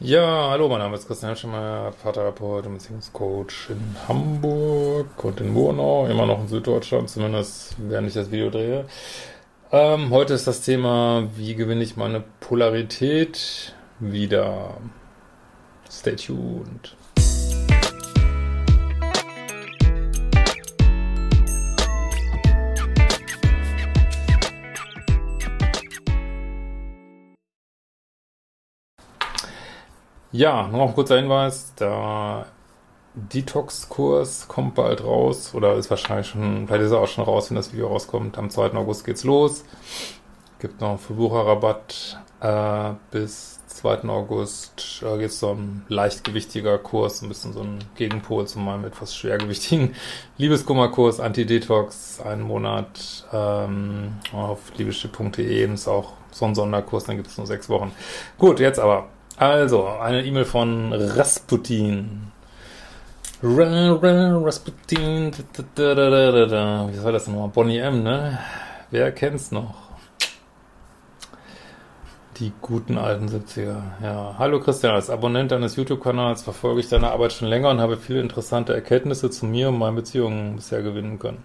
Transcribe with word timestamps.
Ja, 0.00 0.50
hallo, 0.50 0.68
mein 0.68 0.78
Name 0.78 0.94
ist 0.94 1.08
Christian 1.08 1.34
Schemmer, 1.34 1.92
Paartherapeut 2.04 2.66
und 2.66 2.74
Beziehungscoach 2.74 3.70
in 3.70 3.96
Hamburg 4.06 5.24
und 5.24 5.40
in 5.40 5.52
Murnau, 5.52 6.06
immer 6.06 6.24
noch 6.24 6.38
in 6.38 6.46
Süddeutschland, 6.46 7.10
zumindest 7.10 7.74
während 7.78 8.06
ich 8.06 8.14
das 8.14 8.30
Video 8.30 8.48
drehe. 8.48 8.84
Ähm, 9.72 10.10
heute 10.10 10.34
ist 10.34 10.46
das 10.46 10.60
Thema, 10.60 11.26
wie 11.34 11.56
gewinne 11.56 11.82
ich 11.82 11.96
meine 11.96 12.22
Polarität 12.38 13.74
wieder. 13.98 14.76
Stay 15.90 16.14
tuned. 16.14 16.94
Ja, 30.30 30.68
noch 30.68 30.88
ein 30.88 30.94
kurzer 30.94 31.16
Hinweis. 31.16 31.74
Der 31.76 32.46
Detox-Kurs 33.14 34.46
kommt 34.46 34.74
bald 34.74 35.02
raus 35.02 35.54
oder 35.54 35.74
ist 35.76 35.88
wahrscheinlich 35.88 36.28
schon, 36.28 36.66
vielleicht 36.66 36.84
ist 36.84 36.92
er 36.92 37.00
auch 37.00 37.08
schon 37.08 37.24
raus, 37.24 37.50
wenn 37.50 37.56
das 37.56 37.72
Video 37.72 37.88
rauskommt. 37.88 38.36
Am 38.36 38.50
2. 38.50 38.74
August 38.74 39.06
geht's 39.06 39.24
los. 39.24 39.64
Gibt 40.58 40.82
noch 40.82 40.90
einen 40.90 40.98
Verbucherrabatt 40.98 42.20
äh, 42.40 42.90
bis 43.10 43.60
2. 43.68 44.04
August. 44.08 45.00
Da 45.00 45.16
geht 45.16 45.30
es 45.30 45.40
so 45.40 45.52
ein 45.52 45.86
leichtgewichtiger 45.88 46.76
Kurs, 46.76 47.22
ein 47.22 47.28
bisschen 47.28 47.54
so 47.54 47.60
ein 47.60 47.78
Gegenpol 47.96 48.46
zu 48.46 48.58
meinem 48.58 48.84
etwas 48.84 49.16
schwergewichtigen 49.16 49.94
Liebeskummerkurs, 50.36 51.20
Anti-Detox, 51.20 52.20
einen 52.20 52.42
Monat 52.42 53.26
ähm, 53.32 54.16
auf 54.34 54.72
liebeschiff.de. 54.76 55.72
Ist 55.72 55.88
auch 55.88 56.12
so 56.32 56.44
ein 56.44 56.54
Sonderkurs, 56.54 57.04
dann 57.04 57.16
gibt 57.16 57.28
es 57.28 57.38
nur 57.38 57.46
sechs 57.46 57.70
Wochen. 57.70 57.92
Gut, 58.36 58.60
jetzt 58.60 58.78
aber 58.78 59.08
also, 59.38 59.86
eine 59.86 60.24
E-Mail 60.24 60.44
von 60.44 60.92
Rasputin. 60.92 62.32
Rasputin. 63.42 65.32
Wie 65.76 67.04
war 67.04 67.12
das 67.12 67.28
nochmal? 67.28 67.48
Bonnie 67.48 67.78
M, 67.78 68.02
ne? 68.02 68.38
Wer 68.90 69.12
kennt's 69.12 69.52
noch? 69.52 69.74
Die 72.38 72.52
guten 72.60 72.98
alten 72.98 73.28
70er. 73.28 73.76
Ja. 74.02 74.34
Hallo 74.38 74.60
Christian, 74.60 74.94
als 74.94 75.10
Abonnent 75.10 75.52
deines 75.52 75.76
YouTube-Kanals 75.76 76.42
verfolge 76.42 76.80
ich 76.80 76.88
deine 76.88 77.10
Arbeit 77.10 77.32
schon 77.32 77.48
länger 77.48 77.70
und 77.70 77.80
habe 77.80 77.96
viele 77.96 78.20
interessante 78.20 78.74
Erkenntnisse 78.74 79.30
zu 79.30 79.46
mir 79.46 79.68
und 79.68 79.78
meinen 79.78 79.96
Beziehungen 79.96 80.56
bisher 80.56 80.82
gewinnen 80.82 81.18
können. 81.18 81.42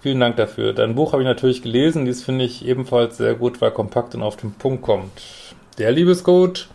Vielen 0.00 0.20
Dank 0.20 0.36
dafür. 0.36 0.74
Dein 0.74 0.94
Buch 0.94 1.12
habe 1.12 1.22
ich 1.22 1.26
natürlich 1.26 1.62
gelesen. 1.62 2.04
Dies 2.04 2.22
finde 2.22 2.44
ich 2.44 2.66
ebenfalls 2.66 3.16
sehr 3.16 3.34
gut, 3.34 3.62
weil 3.62 3.70
kompakt 3.70 4.14
und 4.14 4.22
auf 4.22 4.36
den 4.36 4.52
Punkt 4.52 4.82
kommt. 4.82 5.22
Der 5.78 5.90
Liebescoach 5.90 6.68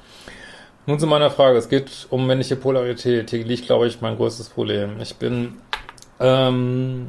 nun 0.85 0.99
zu 0.99 1.07
meiner 1.07 1.29
Frage. 1.29 1.57
Es 1.57 1.69
geht 1.69 2.07
um 2.09 2.27
männliche 2.27 2.57
Polarität. 2.57 3.29
Hier 3.29 3.45
liegt, 3.45 3.67
glaube 3.67 3.87
ich, 3.87 4.01
mein 4.01 4.17
größtes 4.17 4.49
Problem. 4.49 4.99
Ich 4.99 5.15
bin 5.15 5.57
ähm, 6.19 7.07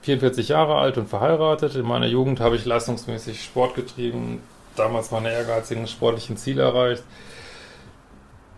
44 0.00 0.48
Jahre 0.48 0.76
alt 0.76 0.96
und 0.96 1.08
verheiratet. 1.08 1.74
In 1.74 1.84
meiner 1.84 2.06
Jugend 2.06 2.40
habe 2.40 2.56
ich 2.56 2.64
leistungsmäßig 2.64 3.42
Sport 3.42 3.74
getrieben, 3.74 4.40
damals 4.76 5.10
meine 5.10 5.30
ehrgeizigen 5.30 5.86
sportlichen 5.88 6.38
Ziele 6.38 6.62
erreicht. 6.62 7.02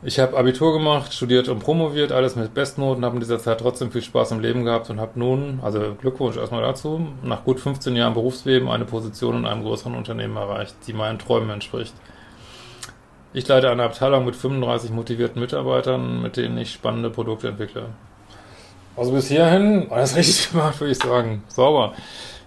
Ich 0.03 0.20
habe 0.20 0.37
Abitur 0.37 0.72
gemacht, 0.72 1.15
studiert 1.15 1.49
und 1.49 1.59
promoviert, 1.59 2.12
alles 2.12 2.37
mit 2.37 2.54
Bestnoten, 2.54 3.04
habe 3.04 3.16
in 3.16 3.20
dieser 3.20 3.41
Zeit 3.41 3.59
trotzdem 3.59 3.91
viel 3.91 4.03
Spaß 4.03 4.32
im 4.32 4.41
Leben 4.41 4.65
gehabt 4.65 4.88
und 4.91 5.00
habe 5.00 5.19
nun, 5.19 5.59
also 5.62 5.97
Glückwunsch 6.00 6.37
erstmal 6.37 6.62
dazu, 6.62 7.09
nach 7.25 7.43
gut 7.43 7.59
15 7.59 7.97
Jahren 7.97 8.15
Berufsleben 8.15 8.69
eine 8.69 8.84
Position 8.84 9.38
in 9.38 9.47
einem 9.47 9.65
größeren 9.65 9.97
Unternehmen 9.97 10.37
erreicht, 10.37 10.76
die 10.87 10.93
meinen 10.93 11.19
Träumen 11.19 11.50
entspricht. 11.50 11.94
Ich 13.32 13.47
leite 13.47 13.70
eine 13.70 13.82
Abteilung 13.82 14.25
mit 14.25 14.37
35 14.37 14.91
motivierten 14.91 15.41
Mitarbeitern, 15.41 16.22
mit 16.22 16.37
denen 16.37 16.56
ich 16.59 16.72
spannende 16.72 17.10
Produkte 17.10 17.48
entwickle. 17.48 17.87
Also 18.97 19.12
bis 19.12 19.28
hierhin 19.28 19.88
alles 19.91 20.16
richtig 20.16 20.50
gemacht, 20.50 20.81
würde 20.81 20.92
ich 20.92 20.98
sagen. 20.98 21.44
Sauber. 21.48 21.92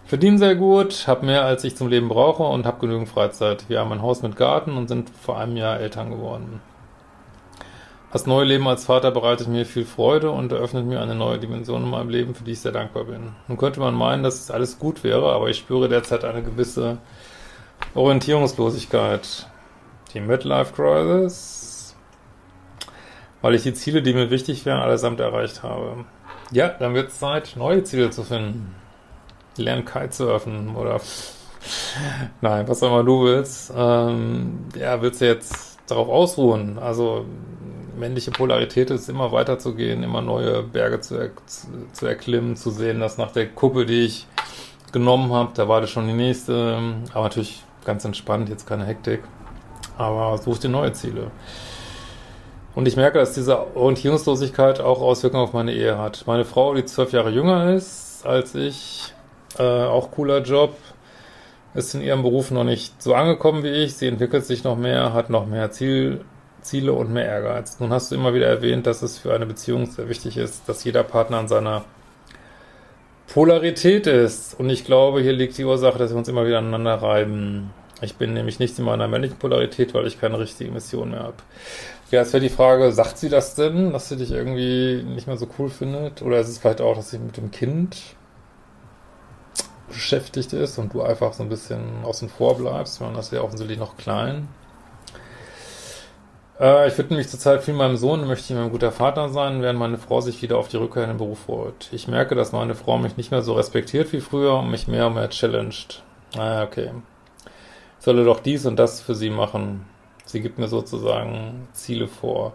Verdiene 0.06 0.40
sehr 0.40 0.56
gut, 0.56 1.08
habe 1.08 1.28
mehr 1.28 1.46
als 1.46 1.64
ich 1.64 1.76
zum 1.76 1.88
Leben 1.88 2.10
brauche 2.10 2.42
und 2.42 2.66
habe 2.66 2.80
genügend 2.80 3.10
Freizeit. 3.10 3.70
Wir 3.70 3.80
haben 3.80 3.92
ein 3.92 4.02
Haus 4.02 4.24
mit 4.24 4.36
Garten 4.36 4.76
und 4.76 4.88
sind 4.88 5.12
vor 5.12 5.38
einem 5.38 5.56
Jahr 5.56 5.80
Eltern 5.80 6.10
geworden. 6.10 6.62
Das 8.12 8.26
neue 8.26 8.46
Leben 8.46 8.68
als 8.68 8.86
Vater 8.86 9.12
bereitet 9.12 9.48
mir 9.50 9.68
viel 9.68 9.86
Freude 9.86 10.32
und 10.32 10.52
eröffnet 10.52 10.88
mir 10.88 11.00
eine 11.00 11.14
neue 11.14 11.38
Dimension 11.38 11.84
in 11.84 11.92
meinem 11.92 12.10
Leben, 12.10 12.34
für 12.34 12.44
die 12.44 12.54
ich 12.54 12.62
sehr 12.62 12.72
dankbar 12.72 13.04
bin. 13.04 13.34
Nun 13.48 13.60
könnte 13.60 13.80
man 13.80 13.94
meinen, 13.94 14.24
dass 14.24 14.50
alles 14.50 14.80
gut 14.80 15.04
wäre, 15.04 15.32
aber 15.32 15.52
ich 15.52 15.58
spüre 15.58 15.88
derzeit 15.88 16.26
eine 16.26 16.42
gewisse 16.42 16.98
Orientierungslosigkeit 17.94 19.46
die 20.14 20.22
Midlife 20.22 20.74
Crisis, 20.74 21.96
weil 23.42 23.56
ich 23.56 23.64
die 23.64 23.74
Ziele, 23.74 24.02
die 24.02 24.14
mir 24.14 24.30
wichtig 24.30 24.66
wären, 24.66 24.80
allesamt 24.80 25.20
erreicht 25.20 25.64
habe. 25.64 26.06
Ja, 26.52 26.70
dann 26.70 26.94
wird 26.94 27.10
es 27.10 27.20
Zeit, 27.20 27.54
neue 27.56 27.84
Ziele 27.84 28.10
zu 28.10 28.24
finden. 28.24 28.76
Lernen 29.56 29.86
Kitesurfen 29.86 30.76
oder 30.76 31.00
nein, 32.42 32.68
was 32.68 32.82
auch 32.82 32.88
immer 32.88 33.04
du 33.04 33.26
willst. 33.26 33.72
Ähm, 33.76 34.66
ja, 34.76 35.02
willst 35.02 35.22
du 35.22 35.26
jetzt 35.26 35.80
darauf 35.88 36.10
ausruhen? 36.10 36.80
Also 36.80 37.26
männliche 37.98 38.32
Polarität 38.32 38.90
ist 38.90 39.10
immer 39.10 39.32
weiterzugehen, 39.32 40.02
immer 40.04 40.22
neue 40.22 40.64
Berge 40.64 41.02
zu, 41.02 41.16
er 41.16 41.32
zu 41.92 42.06
erklimmen, 42.06 42.56
zu 42.56 42.72
sehen, 42.72 43.00
dass 43.00 43.18
nach 43.18 43.32
der 43.32 43.48
Kuppe, 43.50 43.86
die 43.86 44.06
ich 44.06 44.26
genommen 44.92 45.32
habe, 45.34 45.52
da 45.54 45.68
war 45.68 45.82
das 45.82 45.90
schon 45.90 46.08
die 46.08 46.14
nächste, 46.14 46.80
aber 47.14 47.24
natürlich 47.24 47.64
ganz 47.86 48.06
entspannt, 48.06 48.50
jetzt 48.50 48.66
keine 48.66 48.86
Hektik 48.86 49.22
aber 50.00 50.38
such 50.38 50.60
dir 50.60 50.70
neue 50.70 50.94
Ziele. 50.94 51.30
Und 52.74 52.88
ich 52.88 52.96
merke, 52.96 53.20
dass 53.20 53.34
diese 53.34 53.76
Orientierungslosigkeit 53.76 54.80
auch 54.80 55.02
Auswirkungen 55.02 55.44
auf 55.44 55.54
meine 55.54 55.74
Ehe 55.74 55.98
hat. 55.98 56.24
Meine 56.26 56.46
Frau, 56.46 56.74
die 56.74 56.86
zwölf 56.86 57.12
Jahre 57.12 57.30
jünger 57.30 57.74
ist 57.74 58.26
als 58.26 58.56
ich, 58.56 59.14
äh, 59.58 59.64
auch 59.64 60.12
cooler 60.12 60.42
Job, 60.42 60.76
ist 61.74 61.94
in 61.94 62.02
ihrem 62.02 62.22
Beruf 62.22 62.52
noch 62.52 62.64
nicht 62.64 63.02
so 63.02 63.14
angekommen 63.14 63.64
wie 63.64 63.70
ich. 63.70 63.96
Sie 63.96 64.08
entwickelt 64.08 64.46
sich 64.46 64.64
noch 64.64 64.78
mehr, 64.78 65.14
hat 65.14 65.30
noch 65.30 65.46
mehr 65.46 65.72
Ziel, 65.72 66.22
Ziele 66.62 66.94
und 66.94 67.12
mehr 67.12 67.26
Ehrgeiz. 67.26 67.80
Nun 67.80 67.92
hast 67.92 68.12
du 68.12 68.16
immer 68.16 68.34
wieder 68.34 68.48
erwähnt, 68.48 68.88
dass 68.88 69.02
es 69.02 69.18
für 69.18 69.34
eine 69.34 69.46
Beziehung 69.46 69.86
sehr 69.88 70.10
wichtig 70.10 70.38
ist, 70.38 70.68
dass 70.68 70.84
jeder 70.84 71.04
Partner 71.04 71.38
an 71.38 71.48
seiner 71.48 71.84
Polarität 73.34 74.08
ist. 74.08 74.60
Und 74.60 74.70
ich 74.70 74.86
glaube, 74.86 75.22
hier 75.22 75.34
liegt 75.34 75.58
die 75.58 75.66
Ursache, 75.66 75.98
dass 75.98 76.12
wir 76.12 76.18
uns 76.18 76.28
immer 76.28 76.46
wieder 76.46 76.60
aneinander 76.60 76.96
reiben. 76.96 77.72
Ich 78.02 78.16
bin 78.16 78.34
nämlich 78.34 78.60
nicht 78.60 78.80
in 78.80 78.86
meiner 78.86 79.08
männlichen 79.08 79.38
Polarität, 79.38 79.94
weil 79.94 80.08
ich 80.08 80.20
keine 80.20 80.40
richtige 80.40 80.72
Mission 80.72 81.12
mehr 81.12 81.24
habe. 81.24 81.36
Ja, 82.12 82.22
jetzt 82.22 82.34
wäre 82.34 82.42
die 82.42 82.50
Frage, 82.50 82.92
sagt 82.92 83.18
sie 83.18 83.30
das 83.30 83.56
denn, 83.56 83.92
dass 83.92 84.10
sie 84.10 84.16
dich 84.16 84.32
irgendwie 84.32 85.04
nicht 85.04 85.28
mehr 85.28 85.38
so 85.38 85.48
cool 85.58 85.70
findet? 85.70 86.22
Oder 86.22 86.40
ist 86.40 86.48
es 86.48 86.58
vielleicht 86.58 86.82
auch, 86.82 86.96
dass 86.96 87.12
sie 87.12 87.20
mit 87.20 87.38
dem 87.38 87.52
Kind 87.52 87.98
beschäftigt 89.90 90.54
ist 90.54 90.78
und 90.78 90.94
du 90.94 91.02
einfach 91.02 91.34
so 91.34 91.44
ein 91.44 91.50
bisschen 91.50 92.04
außen 92.04 92.30
vor 92.30 92.58
bleibst, 92.58 93.02
das 93.02 93.26
ist 93.26 93.34
ja 93.34 93.42
offensichtlich 93.42 93.80
noch 93.80 93.98
klein. 93.98 94.48
Äh, 96.60 96.88
ich 96.88 96.98
widme 96.98 97.18
mich 97.18 97.28
zurzeit 97.28 97.64
viel 97.64 97.74
meinem 97.74 97.98
Sohn, 97.98 98.28
möchte 98.28 98.54
ihm 98.54 98.60
ein 98.60 98.72
guter 98.72 98.92
Vater 98.92 99.30
sein, 99.30 99.62
während 99.62 99.80
meine 99.80 99.98
Frau 99.98 100.22
sich 100.22 100.42
wieder 100.42 100.58
auf 100.58 100.68
die 100.68 100.78
Rückkehr 100.78 101.04
in 101.04 101.10
den 101.10 101.18
Beruf 101.18 101.40
freut. 101.40 101.90
Ich 101.92 102.08
merke, 102.08 102.36
dass 102.36 102.52
meine 102.52 102.76
Frau 102.76 102.98
mich 102.98 103.18
nicht 103.18 103.32
mehr 103.32 103.42
so 103.42 103.54
respektiert 103.54 104.14
wie 104.14 104.22
früher 104.22 104.56
und 104.60 104.70
mich 104.70 104.88
mehr 104.88 105.08
und 105.08 105.16
mehr 105.16 105.30
challenged. 105.30 106.04
Ah, 106.38 106.64
okay 106.64 106.92
solle 108.00 108.24
doch 108.24 108.40
dies 108.40 108.66
und 108.66 108.78
das 108.78 109.02
für 109.02 109.16
sie 109.16 109.30
machen. 109.30 109.86
Sie 110.26 110.42
gibt 110.42 110.60
mir 110.60 110.68
sozusagen 110.68 111.68
Ziele 111.74 112.08
vor. 112.08 112.54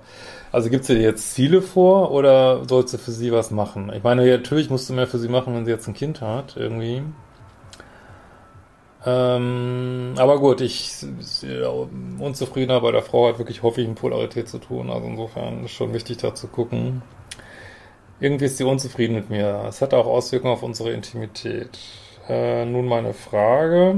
Also 0.53 0.71
gibt 0.71 0.85
sie 0.85 0.95
dir 0.95 1.03
jetzt 1.03 1.35
Ziele 1.35 1.61
vor 1.61 2.13
oder 2.13 2.65
sollst 2.69 2.95
du 2.95 2.99
für 2.99 3.11
sie 3.11 3.33
was 3.33 3.51
machen? 3.51 3.93
Ich 3.95 4.05
meine, 4.05 4.25
natürlich 4.31 4.71
musst 4.71 4.89
du 4.89 4.93
mehr 4.93 5.09
für 5.09 5.19
sie 5.19 5.29
machen, 5.29 5.55
wenn 5.55 5.65
sie 5.65 5.73
jetzt 5.73 5.89
ein 5.89 5.95
Kind 5.95 6.21
hat, 6.21 6.57
irgendwie. 6.57 7.03
Ähm, 9.07 10.15
aber 10.17 10.39
gut, 10.39 10.61
ich 10.61 11.05
ja, 11.43 11.69
unzufriedener 12.19 12.81
bei 12.81 12.93
der 12.93 13.03
Frau 13.03 13.29
hat 13.29 13.39
wirklich 13.39 13.63
häufig 13.63 13.87
mit 13.87 13.99
Polarität 13.99 14.49
zu 14.49 14.59
tun. 14.59 14.89
Also 14.91 15.07
insofern 15.07 15.65
ist 15.65 15.73
schon 15.73 15.93
wichtig 15.93 16.19
da 16.19 16.35
zu 16.35 16.47
gucken. 16.47 17.03
Irgendwie 18.21 18.47
ist 18.47 18.57
sie 18.57 18.65
unzufrieden 18.65 19.15
mit 19.17 19.31
mir. 19.31 19.65
Es 19.69 19.83
hat 19.83 19.93
auch 19.93 20.07
Auswirkungen 20.07 20.55
auf 20.55 20.63
unsere 20.63 20.93
Intimität. 20.93 21.79
Äh, 22.29 22.65
nun 22.65 22.87
meine 22.87 23.13
Frage. 23.13 23.97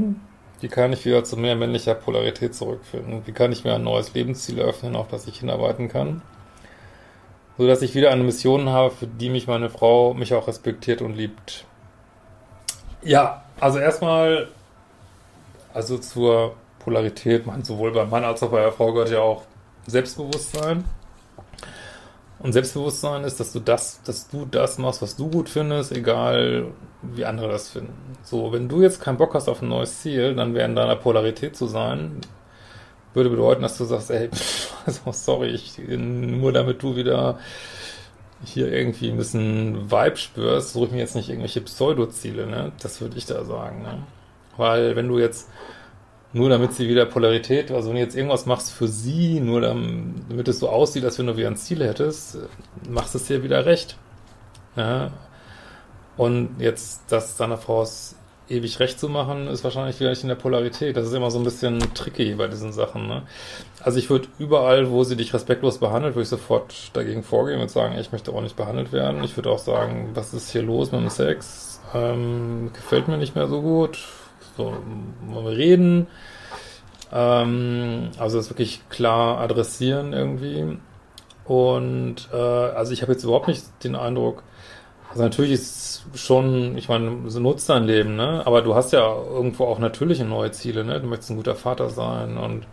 Wie 0.67 0.71
kann 0.71 0.93
ich 0.93 1.05
wieder 1.05 1.23
zu 1.23 1.37
mehr 1.37 1.55
männlicher 1.55 1.95
Polarität 1.95 2.53
zurückfinden? 2.53 3.23
Wie 3.25 3.31
kann 3.31 3.53
ich 3.53 3.63
mir 3.63 3.77
ein 3.77 3.85
neues 3.85 4.15
Lebensziel 4.15 4.59
eröffnen, 4.59 4.97
auf 4.97 5.07
das 5.07 5.29
ich 5.29 5.39
hinarbeiten 5.39 5.89
kann? 5.89 6.23
So 7.57 7.69
dass 7.69 7.83
ich 7.83 7.95
wieder 7.95 8.11
eine 8.11 8.25
Mission 8.25 8.69
habe, 8.71 8.91
für 8.91 9.07
die 9.07 9.31
mich 9.31 9.47
meine 9.47 9.71
Frau 9.71 10.13
mich 10.13 10.35
auch 10.35 10.49
respektiert 10.49 11.03
und 11.03 11.15
liebt. 11.15 11.67
Ja, 13.01 13.45
also 13.61 13.79
erstmal, 13.79 14.49
also 15.73 15.99
zur 15.99 16.57
Polarität, 16.81 17.47
man, 17.47 17.63
sowohl 17.63 17.93
beim 17.93 18.11
Mann 18.11 18.25
als 18.25 18.43
auch 18.43 18.51
bei 18.51 18.63
der 18.63 18.73
Frau 18.73 18.93
gehört 18.93 19.13
ja 19.13 19.21
auch 19.21 19.45
Selbstbewusstsein. 19.87 20.83
Und 22.39 22.53
Selbstbewusstsein 22.53 23.25
ist, 23.25 23.41
dass 23.41 23.53
du 23.53 23.61
das, 23.61 24.03
dass 24.03 24.29
du 24.29 24.45
das 24.45 24.79
machst, 24.79 25.01
was 25.01 25.17
du 25.17 25.31
gut 25.31 25.49
findest, 25.49 25.93
egal 25.93 26.67
wie 27.03 27.25
andere 27.25 27.49
das 27.49 27.71
finden. 27.71 27.95
So, 28.23 28.53
wenn 28.53 28.69
du 28.69 28.83
jetzt 28.83 29.01
keinen 29.01 29.17
Bock 29.17 29.35
hast 29.35 29.49
auf 29.49 29.63
ein 29.63 29.69
neues 29.69 30.03
Ziel, 30.03 30.35
dann 30.35 30.55
wäre 30.55 30.69
in 30.69 30.77
deiner 30.77 30.97
Polarität 30.97 31.57
zu 31.57 31.67
sein, 31.67 32.21
würde 33.15 33.31
bedeuten, 33.31 33.63
dass 33.63 33.79
du 33.79 33.85
sagst, 33.85 34.11
ey, 34.11 34.29
also 34.87 35.13
sorry, 35.13 35.49
ich, 35.49 35.79
nur 35.79 36.53
damit 36.53 36.83
du 36.83 36.97
wieder 36.97 37.39
hier 38.45 38.71
irgendwie 38.71 39.09
ein 39.09 39.17
bisschen 39.17 39.91
Vibe 39.91 40.17
spürst, 40.17 40.75
suche 40.75 40.87
ich 40.87 40.93
mir 40.93 40.99
jetzt 40.99 41.17
nicht 41.17 41.31
irgendwelche 41.31 41.63
Pseudo-Ziele, 41.63 42.47
ne? 42.47 42.73
Das 42.83 43.01
würde 43.01 43.17
ich 43.17 43.25
da 43.25 43.45
sagen, 43.45 43.81
ne? 43.83 44.03
Weil 44.59 44.95
wenn 44.95 45.09
du 45.09 45.19
jetzt 45.19 45.49
nur 46.33 46.49
damit 46.49 46.75
sie 46.75 46.89
wieder 46.89 47.07
Polarität, 47.07 47.71
also 47.71 47.89
wenn 47.89 47.97
du 47.97 48.03
jetzt 48.03 48.17
irgendwas 48.17 48.47
machst 48.47 48.73
für 48.73 48.89
sie, 48.89 49.41
nur 49.41 49.61
damit 49.61 50.49
es 50.49 50.59
so 50.59 50.69
aussieht, 50.69 51.05
als 51.05 51.19
wenn 51.19 51.27
du 51.27 51.37
wieder 51.37 51.49
ein 51.49 51.57
Ziel 51.57 51.85
hättest, 51.85 52.39
machst 52.89 53.15
es 53.15 53.25
dir 53.25 53.43
wieder 53.43 53.65
recht. 53.65 53.97
Ja. 54.77 55.11
Und 56.17 56.57
jetzt, 56.59 57.03
das 57.09 57.37
deiner 57.37 57.59
Frau 57.59 57.83
ist 57.83 58.17
ewig 58.49 58.79
recht 58.81 59.01
zu 59.01 59.09
machen, 59.09 59.49
ist 59.49 59.65
wahrscheinlich 59.65 59.99
wieder 59.99 60.11
nicht 60.11 60.23
in 60.23 60.29
der 60.29 60.37
Polarität. 60.37 60.97
Das 60.97 61.07
ist 61.07 61.13
immer 61.13 61.31
so 61.31 61.39
ein 61.39 61.45
bisschen 61.45 61.81
tricky 61.95 62.35
bei 62.35 62.47
diesen 62.47 62.73
Sachen. 62.73 63.09
Ne? 63.09 63.23
Also 63.81 63.99
ich 63.99 64.09
würde 64.09 64.29
überall, 64.39 64.91
wo 64.91 65.05
sie 65.05 65.17
dich 65.17 65.35
respektlos 65.35 65.79
behandelt, 65.79 66.15
würde 66.15 66.23
ich 66.23 66.29
sofort 66.29 66.91
dagegen 66.93 67.23
vorgehen 67.23 67.61
und 67.61 67.71
sagen, 67.71 67.99
ich 67.99 68.13
möchte 68.13 68.33
auch 68.33 68.41
nicht 68.41 68.57
behandelt 68.57 68.93
werden. 68.93 69.25
Ich 69.25 69.37
würde 69.37 69.51
auch 69.51 69.59
sagen, 69.59 70.11
was 70.15 70.33
ist 70.33 70.51
hier 70.51 70.63
los 70.63 70.93
mit 70.93 71.01
dem 71.01 71.11
Sex? 71.11 71.81
Ähm, 71.95 72.71
gefällt 72.73 73.09
mir 73.09 73.19
nicht 73.19 73.35
mehr 73.35 73.49
so 73.49 73.63
gut. 73.63 73.99
Wollen 74.65 75.45
wir 75.45 75.57
reden? 75.57 76.07
Ähm, 77.13 78.11
also 78.19 78.39
das 78.39 78.51
wirklich 78.51 78.81
klar 78.89 79.39
adressieren 79.39 80.13
irgendwie. 80.13 80.79
Und 81.45 82.29
äh, 82.33 82.37
also 82.37 82.93
ich 82.93 83.03
habe 83.03 83.13
jetzt 83.13 83.25
überhaupt 83.25 83.49
nicht 83.49 83.65
den 83.85 83.95
Eindruck, 83.95 84.43
also 85.11 85.23
natürlich 85.23 85.53
ist 85.53 86.05
schon, 86.15 86.77
ich 86.77 86.89
meine, 86.89 87.31
so 87.31 87.41
nutzt 87.41 87.69
dein 87.69 87.85
Leben, 87.85 88.17
ne? 88.17 88.43
Aber 88.45 88.63
du 88.63 88.75
hast 88.75 88.93
ja 88.93 89.01
irgendwo 89.01 89.65
auch 89.65 89.79
natürliche 89.79 90.25
neue 90.25 90.51
Ziele, 90.51 90.85
ne? 90.85 91.01
Du 91.01 91.07
möchtest 91.07 91.31
ein 91.31 91.37
guter 91.37 91.55
Vater 91.55 91.89
sein 91.89 92.37
und 92.37 92.67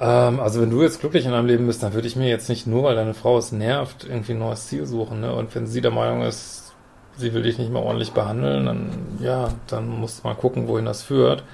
ähm, 0.00 0.40
also 0.40 0.62
wenn 0.62 0.70
du 0.70 0.82
jetzt 0.82 1.00
glücklich 1.00 1.26
in 1.26 1.32
deinem 1.32 1.46
Leben 1.46 1.66
bist, 1.66 1.82
dann 1.82 1.92
würde 1.92 2.08
ich 2.08 2.16
mir 2.16 2.28
jetzt 2.28 2.48
nicht 2.48 2.66
nur, 2.66 2.84
weil 2.84 2.94
deine 2.94 3.14
Frau 3.14 3.36
es 3.36 3.52
nervt, 3.52 4.04
irgendwie 4.04 4.32
ein 4.32 4.38
neues 4.38 4.66
Ziel 4.68 4.86
suchen, 4.86 5.20
ne? 5.20 5.34
Und 5.34 5.54
wenn 5.54 5.66
sie 5.66 5.80
der 5.80 5.90
Meinung 5.90 6.22
ist, 6.22 6.71
sie 7.16 7.34
will 7.34 7.42
dich 7.42 7.58
nicht 7.58 7.70
mehr 7.70 7.82
ordentlich 7.82 8.12
behandeln, 8.12 8.66
dann 8.66 8.90
ja, 9.20 9.48
dann 9.66 9.88
musst 9.88 10.22
du 10.22 10.28
mal 10.28 10.34
gucken, 10.34 10.68
wohin 10.68 10.84
das 10.84 11.02
führt. 11.02 11.44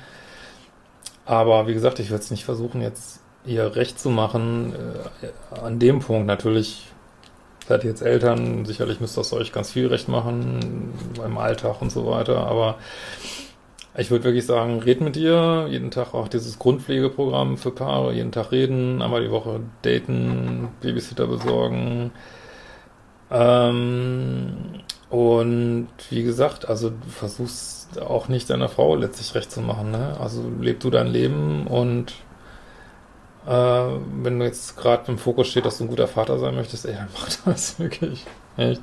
Aber 1.26 1.66
wie 1.66 1.74
gesagt, 1.74 1.98
ich 1.98 2.10
würde 2.10 2.22
es 2.22 2.30
nicht 2.30 2.44
versuchen, 2.44 2.80
jetzt 2.80 3.20
ihr 3.44 3.76
recht 3.76 3.98
zu 3.98 4.10
machen. 4.10 4.74
Äh, 5.22 5.60
an 5.60 5.78
dem 5.78 6.00
Punkt 6.00 6.26
natürlich 6.26 6.86
seid 7.66 7.84
ihr 7.84 7.90
jetzt 7.90 8.02
Eltern, 8.02 8.64
sicherlich 8.64 9.00
müsst 9.00 9.18
ihr 9.18 9.36
euch 9.36 9.52
ganz 9.52 9.70
viel 9.72 9.88
recht 9.88 10.08
machen 10.08 10.94
beim 11.18 11.36
Alltag 11.36 11.82
und 11.82 11.92
so 11.92 12.06
weiter. 12.06 12.46
Aber 12.46 12.76
ich 13.96 14.10
würde 14.10 14.24
wirklich 14.24 14.46
sagen, 14.46 14.80
red 14.80 15.00
mit 15.00 15.16
ihr, 15.16 15.66
jeden 15.68 15.90
Tag 15.90 16.14
auch 16.14 16.28
dieses 16.28 16.58
Grundpflegeprogramm 16.58 17.58
für 17.58 17.72
Paare, 17.72 18.14
jeden 18.14 18.32
Tag 18.32 18.52
reden, 18.52 19.02
einmal 19.02 19.22
die 19.22 19.30
Woche 19.30 19.60
daten, 19.82 20.68
Babysitter 20.80 21.26
besorgen. 21.26 22.12
Ähm, 23.30 24.77
und 25.10 25.88
wie 26.10 26.22
gesagt, 26.22 26.68
also 26.68 26.90
du 26.90 27.08
versuchst 27.08 28.00
auch 28.00 28.28
nicht 28.28 28.50
deiner 28.50 28.68
Frau 28.68 28.94
letztlich 28.94 29.34
recht 29.34 29.50
zu 29.50 29.60
machen. 29.60 29.90
Ne? 29.90 30.16
Also 30.20 30.44
leb 30.60 30.80
du 30.80 30.90
dein 30.90 31.06
Leben 31.06 31.66
und 31.66 32.12
äh, 33.46 33.50
wenn 33.50 34.38
du 34.38 34.44
jetzt 34.44 34.76
gerade 34.76 35.10
im 35.10 35.16
Fokus 35.18 35.48
steht, 35.48 35.64
dass 35.64 35.78
du 35.78 35.84
ein 35.84 35.88
guter 35.88 36.08
Vater 36.08 36.38
sein 36.38 36.54
möchtest, 36.54 36.84
ey, 36.84 36.94
dann 36.94 37.08
mach 37.14 37.28
das 37.46 37.78
wirklich. 37.78 38.26
Echt. 38.58 38.82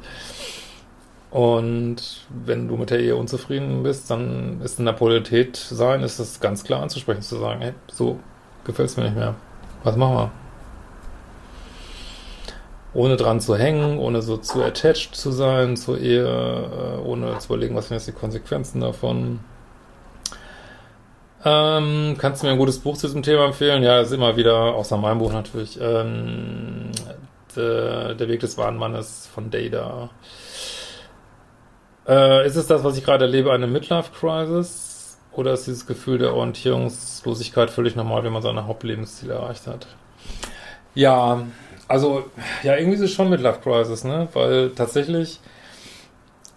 Und 1.30 2.26
wenn 2.30 2.68
du 2.68 2.78
mit 2.78 2.90
der 2.90 3.02
Ehe 3.02 3.16
unzufrieden 3.16 3.84
bist, 3.84 4.10
dann 4.10 4.62
ist 4.62 4.80
in 4.80 4.86
der 4.86 4.94
Polarität 4.94 5.58
sein, 5.58 6.02
ist 6.02 6.20
das 6.20 6.40
ganz 6.40 6.64
klar 6.64 6.82
anzusprechen, 6.82 7.22
zu 7.22 7.38
sagen, 7.38 7.62
hey, 7.62 7.74
so 7.92 8.20
gefällt 8.64 8.90
es 8.90 8.98
mir 8.98 9.04
nicht 9.04 9.18
mehr. 9.18 9.36
Was 9.84 9.98
machen 9.98 10.16
wir? 10.16 10.32
Ohne 12.96 13.18
dran 13.18 13.42
zu 13.42 13.56
hängen, 13.56 14.00
ohne 14.00 14.22
so 14.22 14.38
zu 14.38 14.64
attached 14.64 15.16
zu 15.16 15.32
sein 15.32 15.78
zur 15.78 16.00
Ehe, 16.00 16.26
äh, 16.26 17.06
ohne 17.06 17.38
zu 17.38 17.48
überlegen, 17.48 17.76
was 17.76 17.90
sind 17.90 17.98
jetzt 17.98 18.08
die 18.08 18.14
Konsequenzen 18.14 18.82
davon. 18.82 19.42
Ähm, 21.44 22.16
kannst 22.18 22.42
du 22.42 22.48
mir 22.48 22.54
ein 22.54 22.58
gutes 22.58 22.80
Buch 22.80 22.98
zu 22.98 23.06
diesem 23.06 23.22
Thema 23.22 23.46
empfehlen? 23.46 23.84
Ja, 23.84 24.00
ist 24.00 24.12
immer 24.12 24.36
wieder, 24.36 24.56
außer 24.56 24.98
meinem 24.98 25.20
Buch 25.20 25.32
natürlich, 25.32 25.80
ähm, 25.80 26.92
de, 27.56 28.16
Der 28.16 28.28
Weg 28.28 28.40
des 28.40 28.58
wahren 28.58 28.78
Mannes 28.78 29.30
von 29.32 29.52
Data. 29.52 30.10
Äh, 32.08 32.48
ist 32.48 32.56
es 32.56 32.66
das, 32.66 32.84
was 32.84 32.98
ich 32.98 33.04
gerade 33.04 33.26
erlebe, 33.26 33.52
eine 33.52 33.68
Midlife-Crisis? 33.68 35.20
Oder 35.34 35.54
ist 35.54 35.68
dieses 35.68 35.86
Gefühl 35.86 36.18
der 36.18 36.34
Orientierungslosigkeit 36.34 37.70
völlig 37.70 37.96
normal, 37.96 38.24
wenn 38.24 38.34
man 38.34 38.42
seine 38.42 38.68
Hauptlebensziele 38.68 39.34
erreicht 39.34 39.68
hat? 39.68 39.88
Ja, 40.94 41.44
also, 41.88 42.26
ja, 42.64 42.76
irgendwie 42.76 42.96
ist 42.96 43.02
es 43.02 43.12
schon 43.14 43.30
Midlife 43.30 43.60
Crisis, 43.62 44.04
ne? 44.04 44.28
Weil 44.34 44.72
tatsächlich, 44.72 45.40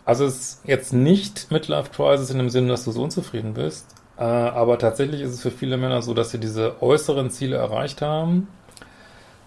also 0.04 0.24
es 0.24 0.36
ist 0.36 0.60
jetzt 0.64 0.92
nicht 0.92 1.50
Midlife 1.50 1.90
Crisis 1.90 2.30
in 2.30 2.38
dem 2.38 2.50
Sinne, 2.50 2.68
dass 2.68 2.84
du 2.84 2.92
so 2.92 3.02
unzufrieden 3.02 3.54
bist, 3.54 3.86
äh, 4.18 4.22
aber 4.22 4.78
tatsächlich 4.78 5.20
ist 5.20 5.32
es 5.34 5.42
für 5.42 5.50
viele 5.50 5.76
Männer 5.76 6.02
so, 6.02 6.14
dass 6.14 6.30
sie 6.30 6.38
diese 6.38 6.82
äußeren 6.82 7.30
Ziele 7.30 7.56
erreicht 7.56 8.02
haben 8.02 8.48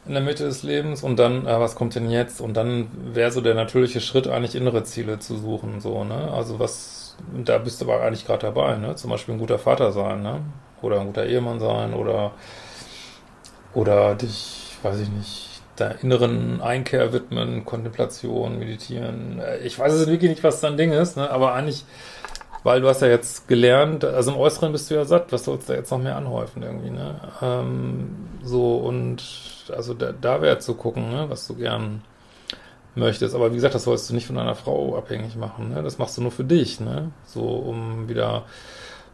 in 0.05 0.13
der 0.13 0.23
Mitte 0.23 0.45
des 0.45 0.63
Lebens 0.63 1.03
und 1.03 1.17
dann, 1.19 1.45
äh, 1.45 1.59
was 1.59 1.75
kommt 1.75 1.95
denn 1.95 2.09
jetzt? 2.09 2.41
Und 2.41 2.55
dann 2.55 2.87
wäre 3.13 3.31
so 3.31 3.41
der 3.41 3.53
natürliche 3.55 4.01
Schritt, 4.01 4.27
eigentlich 4.27 4.55
innere 4.55 4.83
Ziele 4.83 5.19
zu 5.19 5.37
suchen, 5.37 5.79
so, 5.81 6.03
ne? 6.03 6.31
Also 6.33 6.59
was, 6.59 7.17
da 7.45 7.57
bist 7.59 7.81
du 7.81 7.85
aber 7.91 8.03
eigentlich 8.03 8.25
gerade 8.25 8.47
dabei, 8.47 8.77
ne? 8.77 8.95
Zum 8.95 9.11
Beispiel 9.11 9.35
ein 9.35 9.39
guter 9.39 9.59
Vater 9.59 9.91
sein, 9.91 10.23
ne? 10.23 10.41
Oder 10.81 11.01
ein 11.01 11.07
guter 11.07 11.25
Ehemann 11.25 11.59
sein 11.59 11.93
oder, 11.93 12.31
oder 13.73 14.15
dich, 14.15 14.77
weiß 14.81 14.99
ich 15.01 15.09
nicht, 15.09 15.50
der 15.81 16.03
inneren 16.03 16.61
Einkehr 16.61 17.11
widmen, 17.11 17.65
Kontemplation, 17.65 18.59
Meditieren. 18.59 19.39
Äh, 19.39 19.59
ich 19.59 19.77
weiß 19.77 19.93
es 19.93 20.07
wirklich 20.07 20.29
nicht, 20.29 20.43
was 20.43 20.61
dein 20.61 20.77
Ding 20.77 20.91
ist, 20.91 21.17
ne? 21.17 21.29
aber 21.29 21.53
eigentlich, 21.53 21.85
weil 22.63 22.81
du 22.81 22.87
hast 22.87 23.01
ja 23.01 23.07
jetzt 23.07 23.47
gelernt, 23.47 24.05
also 24.05 24.31
im 24.31 24.37
Äußeren 24.37 24.71
bist 24.71 24.89
du 24.89 24.95
ja 24.95 25.05
satt, 25.05 25.31
was 25.31 25.45
sollst 25.45 25.69
du 25.69 25.73
jetzt 25.73 25.91
noch 25.91 25.99
mehr 25.99 26.15
anhäufen 26.15 26.61
irgendwie, 26.61 26.91
ne? 26.91 27.19
Ähm, 27.41 28.15
so 28.43 28.77
und 28.77 29.23
also 29.75 29.93
da, 29.93 30.11
da 30.11 30.41
wäre 30.41 30.59
zu 30.59 30.75
gucken, 30.75 31.09
ne? 31.09 31.25
was 31.27 31.47
du 31.47 31.55
gern 31.55 32.01
möchtest. 32.95 33.35
Aber 33.35 33.51
wie 33.51 33.55
gesagt, 33.55 33.73
das 33.73 33.83
sollst 33.83 34.09
du 34.09 34.13
nicht 34.13 34.27
von 34.27 34.35
deiner 34.35 34.55
Frau 34.55 34.95
abhängig 34.97 35.35
machen, 35.35 35.69
ne? 35.69 35.81
Das 35.81 35.97
machst 35.97 36.17
du 36.17 36.21
nur 36.21 36.31
für 36.31 36.43
dich, 36.43 36.79
ne? 36.79 37.11
So, 37.25 37.41
um 37.41 38.09
wieder 38.09 38.43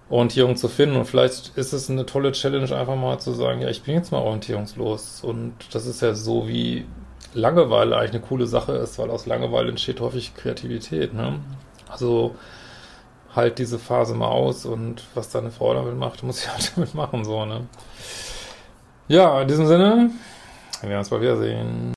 Orientierung 0.09 0.55
zu 0.55 0.67
finden. 0.67 0.95
Und 0.95 1.05
vielleicht 1.05 1.57
ist 1.57 1.73
es 1.73 1.89
eine 1.89 2.05
tolle 2.05 2.31
Challenge, 2.31 2.75
einfach 2.75 2.95
mal 2.95 3.19
zu 3.19 3.33
sagen, 3.33 3.61
ja, 3.61 3.69
ich 3.69 3.83
bin 3.83 3.95
jetzt 3.95 4.11
mal 4.11 4.19
orientierungslos. 4.19 5.23
Und 5.23 5.53
das 5.71 5.85
ist 5.85 6.01
ja 6.01 6.13
so 6.13 6.47
wie 6.47 6.85
Langeweile 7.33 7.97
eigentlich 7.97 8.11
eine 8.11 8.21
coole 8.21 8.47
Sache 8.47 8.73
ist, 8.73 8.97
weil 8.99 9.09
aus 9.09 9.25
Langeweile 9.25 9.69
entsteht 9.69 9.99
häufig 9.99 10.33
Kreativität. 10.35 11.13
Ne? 11.13 11.39
Also 11.89 12.35
halt 13.35 13.59
diese 13.59 13.79
Phase 13.79 14.15
mal 14.15 14.27
aus 14.27 14.65
und 14.65 15.03
was 15.13 15.29
deine 15.29 15.51
Frau 15.51 15.73
damit 15.73 15.95
macht, 15.97 16.23
muss 16.23 16.41
ich 16.41 16.49
halt 16.51 16.71
damit 16.75 16.95
machen. 16.95 17.25
so 17.25 17.45
ne? 17.45 17.67
Ja, 19.07 19.41
in 19.41 19.47
diesem 19.47 19.67
Sinne, 19.67 20.11
wir 20.81 20.89
werden 20.89 20.99
uns 20.99 21.09
bald 21.09 21.21
wiedersehen. 21.21 21.96